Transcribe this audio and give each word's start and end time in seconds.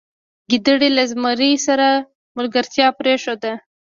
ګیدړې 0.49 0.89
له 0.97 1.03
زمري 1.11 1.51
سره 1.67 1.87
ملګرتیا 2.37 2.87
پریښوده. 2.99 3.53